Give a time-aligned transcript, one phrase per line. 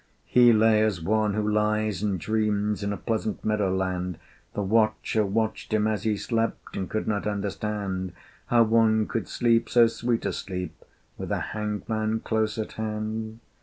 [0.25, 4.17] He lay as one who lies and dreams In a pleasant meadow land,
[4.55, 8.13] The watcher watched him as he slept, And could not understand
[8.47, 10.73] How one could sleep so sweet a sleep
[11.19, 13.41] With a hangman close at hand?